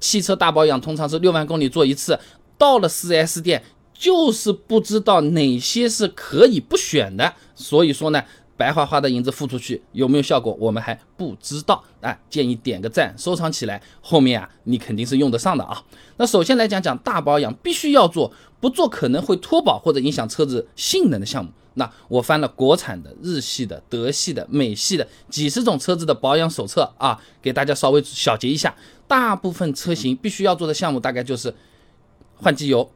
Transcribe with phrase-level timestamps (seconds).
[0.00, 2.18] 汽车大保养通常是六万公里做一次，
[2.56, 3.62] 到了 4S 店
[3.92, 8.22] 就是不知道哪些是可以不选的，所以说呢。
[8.58, 12.18] 白花花的银子付出去有没有效果，我们还不知道啊！
[12.28, 15.80] 建议点个赞，收藏起来，后面啊你肯定是用得上的啊。
[16.16, 21.52] 那首先来讲讲大保养必须要做，不做可能会脱保或者影响车子性能的项目。
[21.74, 28.74] 那我翻了国产的、日系的、德系的、美系的几十种车子的保养手册啊，给大家稍微小结一下。
[29.06, 31.54] 大部分车型必须要做的项目大概就是
[32.34, 32.90] 换机油、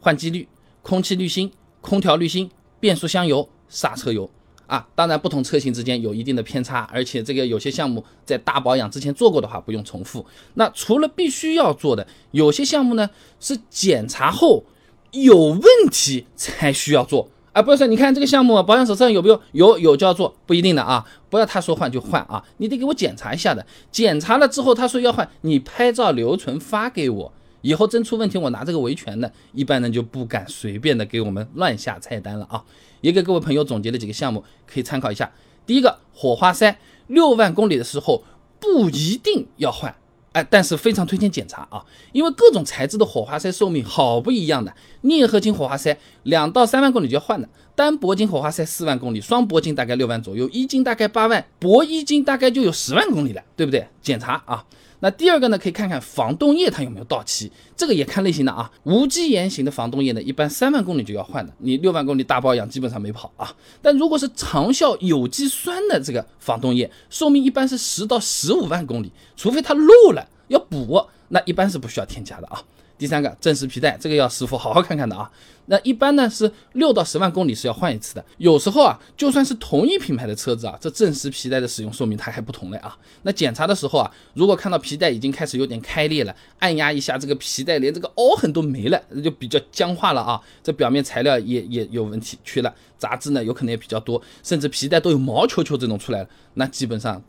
[0.00, 0.48] 换机滤、
[0.80, 1.52] 空气滤芯、
[1.82, 4.30] 空调滤芯、变速箱油、刹车油。
[4.72, 10.24] 啊，当然不同车型之间有一定的偏差，而且这个有些项目在大保养之前做过的话不用重复。
[10.54, 14.64] 那除了必须要做的，有些项目呢是检查后
[15.10, 17.28] 有问题才需要做。
[17.52, 19.38] 啊，不要说你看这个项目保养手册上有没有？
[19.52, 21.04] 有有就要做，不一定的啊。
[21.28, 23.66] 不要他说换就换啊，你得给我检查一下的。
[23.90, 27.32] 检查了之后他说要换，你拍照留存发给我。
[27.62, 32.62] 以后真出问题，我拿这个维权的，一般人就不敢随便的给我们乱下菜单了啊！
[33.00, 35.32] 也给各位朋友总结了几个项目，可以参考一下。
[35.64, 38.24] 第一个，火花塞，六万公里的时候
[38.60, 39.94] 不一定要换，
[40.32, 44.74] 哎，但是非常推荐检查啊，因为各种材质的火花塞寿命好不一样的。
[45.02, 53.86] 镍合金火花塞两到三万公里就要换的，单铂金火花塞四万公里，双铂金大概六万左右，一金大概八万，铂一金大概就有十万公里了，对不对？
[54.02, 54.64] 检查啊。
[55.02, 58.70] 那第二个呢，可以看看防冻液它有没有到期，这个也看类型的啊。
[58.84, 63.52] 无机盐型的防冻液呢，一般三万公里就要换的，你六万公里大保养基本上没跑啊。
[63.82, 72.62] 但如果是长效有机酸的这个防冻液，寿命一般是十到十五万公里，除非它漏了要补，那一般是不需要添加的啊。
[72.98, 75.30] 第三个正时皮带，这个要师傅好好看看的啊。
[75.66, 78.24] 那一般呢是六到十万公里是要换一次的。
[78.38, 82.96] 有时候啊，就算是同一品牌的车子啊，这正时皮带的使用寿命它还不同嘞啊。
[83.22, 90.40] 那检查的时候啊，如果看到皮带已经开始有点开裂了，按压一下这个皮带，连这个凹痕都没了，那就比较僵化了啊。
[90.64, 97.22] 这表面材料也也有问题，缺了杂质呢，有可能也比较多，甚至皮带都有毛球球这种出来了，那基本上。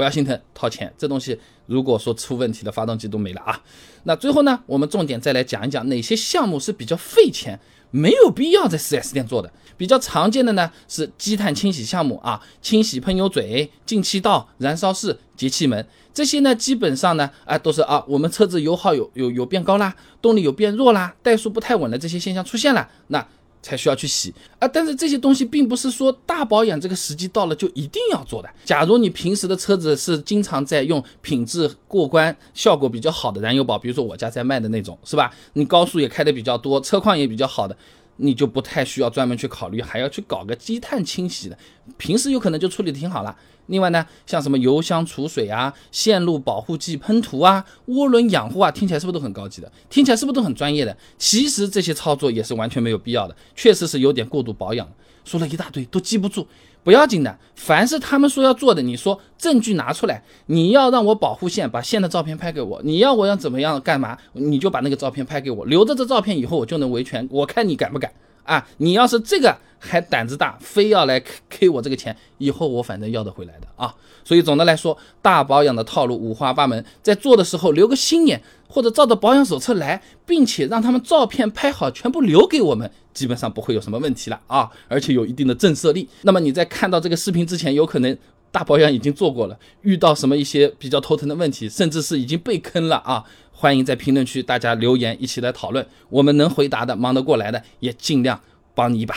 [0.00, 3.62] 不要心疼，掏钱，这东西如果说出问题的发动机都没了啊。
[4.04, 9.52] 那最后呢，我们重点再来讲一讲哪些项目是比较费钱，没有必要在 4S 店做的。
[9.76, 23.26] 比较常见的呢是积碳清洗项目啊，清洗喷油嘴、进气道、燃烧室、节气门这些呢，基本上呢，啊都是啊，我们车子油耗有有有变高啦，动力有变弱啦，怠速不太稳的这些现象出现了，那。
[23.62, 24.66] 才需要去洗啊！
[24.66, 28.48] 但是这些东西并不是说大保养这个时机到了就一定要做的。
[28.64, 35.32] 假如你平时的车子是经常在用品质过关、效果比较好的燃油宝，比如说我家在卖的那种，是吧？
[35.54, 37.76] 你高速也开的比较多，车况也比较好的。
[38.20, 41.58] 你就不太需要专门去考虑，还要去搞个积碳清洗的，
[41.96, 43.36] 平时有可能就处理的挺好了。
[43.66, 49.70] 另外呢，像什么油箱储水啊、线路保护剂喷涂啊、涡轮养护啊，听起来是不是都很高级的？
[49.88, 50.96] 听起来是不是都很专业的？
[51.16, 54.88] 其实这些操作也是完全没有必要的，确实是有点过度保养。
[55.24, 56.46] 说了一大堆都记不住，
[56.82, 57.38] 不要紧的。
[57.54, 62.80] 凡是他们说要做的，你说证据拿出来，你要让我保护线，把线的照片拍给我。
[62.84, 67.26] 你要我要怎么样干嘛，你就把那个照片拍给我，留着这照片以后我就能维权。
[67.30, 68.12] 我看你敢不敢
[68.44, 68.66] 啊？
[68.78, 69.56] 你要是这个。
[69.80, 73.92] 还胆子大，非要来 K 我这个钱，以后我反正要得回来的啊！
[74.22, 84.70] 所以总的来说，大保养的套路五花八门，在做的时候留个心眼，或者照着保养手册来，并且让他们照片拍好，全部留给我们，基本上不会有什么问题了啊！
[84.86, 86.06] 而且有一定的震慑力。
[86.22, 88.16] 那么你在看到这个视频之前，有可能
[88.52, 93.24] 大保养已经做过了，遇到什么一些比较头疼的问题，甚至是已经被坑了啊！
[93.52, 98.40] 欢迎在评论区大家留言，一起来讨论，我们能回答的，忙得过来的，也尽量
[98.74, 99.16] 帮你一把。